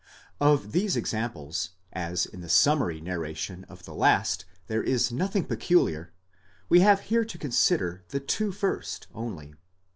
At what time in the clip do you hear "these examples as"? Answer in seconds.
0.71-2.25